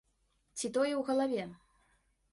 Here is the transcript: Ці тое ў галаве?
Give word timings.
Ці 0.59 0.71
тое 0.77 0.89
ў 0.93 1.05
галаве? 1.13 1.43